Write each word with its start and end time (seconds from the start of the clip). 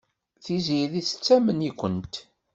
Tiziri 0.43 1.01
tettamen-ikent. 1.07 2.13